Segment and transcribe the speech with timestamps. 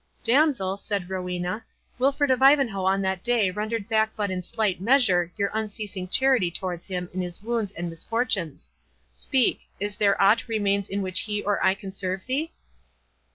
[0.23, 1.63] "Damsel," said Rowena,
[1.99, 6.49] "Wilfred of Ivanhoe on that day rendered back but in slight measure your unceasing charity
[6.49, 8.71] towards him in his wounds and misfortunes.
[9.11, 12.51] Speak, is there aught remains in which he or I can serve thee?"